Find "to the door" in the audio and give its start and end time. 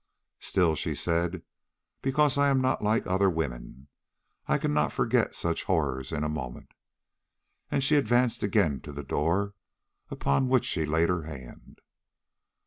8.81-9.53